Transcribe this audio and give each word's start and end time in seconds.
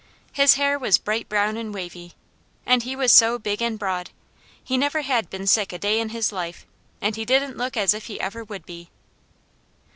His 0.33 0.55
hair 0.55 0.79
was 0.79 0.97
bright 0.97 1.29
brown 1.29 1.57
and 1.57 1.71
wavy, 1.71 2.13
and 2.65 2.81
he 2.81 2.95
was 2.95 3.11
so 3.11 3.37
big 3.37 3.61
and 3.61 3.77
broad. 3.77 4.09
He 4.63 4.75
never 4.75 5.01
had 5.01 5.29
been 5.29 5.45
sick 5.45 5.71
a 5.71 5.77
day 5.77 5.99
in 5.99 6.09
his 6.09 6.31
life, 6.31 6.65
and 7.01 7.15
he 7.15 7.23
didn't 7.23 7.55
look 7.55 7.77
as 7.77 7.93
if 7.93 8.07
he 8.07 8.19
ever 8.19 8.43
would 8.43 8.65
be. 8.65 8.89